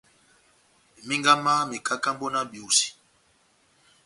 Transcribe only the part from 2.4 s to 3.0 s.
biosi.